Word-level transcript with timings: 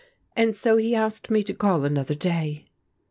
And 0.35 0.55
so 0.55 0.77
he 0.77 0.95
asked 0.95 1.29
me 1.29 1.43
to 1.43 1.53
call 1.53 1.85
another 1.85 2.15
day. 2.15 2.65